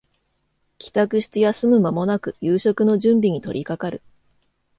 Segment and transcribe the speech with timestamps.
[0.79, 4.01] 帰宅して休む間もなく夕食の準備に取りかかる